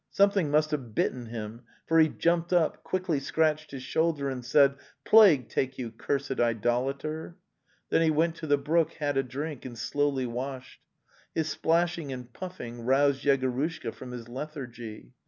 [0.09, 4.73] Something must have bitten him, for he jumped up, quickly scratched his shoulder and said:'""
[5.05, 7.37] Plague take you, cursed idolater!"'
[7.91, 10.81] Then he went to the brook, had a drink and slowly washed.
[11.35, 15.13] His splashing and puffing roused Yego rushka from his lethargy.